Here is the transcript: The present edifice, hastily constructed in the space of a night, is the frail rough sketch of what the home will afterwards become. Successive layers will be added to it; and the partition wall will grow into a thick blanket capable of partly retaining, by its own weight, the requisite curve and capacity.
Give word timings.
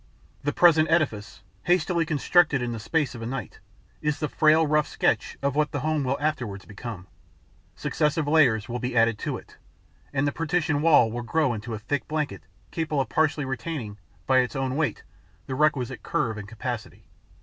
The 0.41 0.51
present 0.51 0.89
edifice, 0.89 1.43
hastily 1.65 2.07
constructed 2.07 2.59
in 2.59 2.71
the 2.71 2.79
space 2.79 3.13
of 3.13 3.21
a 3.21 3.27
night, 3.27 3.59
is 4.01 4.19
the 4.19 4.27
frail 4.29 4.65
rough 4.65 4.87
sketch 4.87 5.37
of 5.43 5.55
what 5.55 5.71
the 5.71 5.81
home 5.81 6.03
will 6.03 6.17
afterwards 6.19 6.65
become. 6.65 7.05
Successive 7.75 8.27
layers 8.27 8.67
will 8.67 8.79
be 8.79 8.97
added 8.97 9.19
to 9.19 9.37
it; 9.37 9.57
and 10.11 10.25
the 10.25 10.31
partition 10.31 10.81
wall 10.81 11.11
will 11.11 11.21
grow 11.21 11.53
into 11.53 11.75
a 11.75 11.77
thick 11.77 12.07
blanket 12.07 12.41
capable 12.71 12.99
of 13.01 13.09
partly 13.09 13.45
retaining, 13.45 13.99
by 14.25 14.39
its 14.39 14.55
own 14.55 14.75
weight, 14.75 15.03
the 15.45 15.53
requisite 15.53 16.01
curve 16.01 16.35
and 16.35 16.47
capacity. 16.47 17.05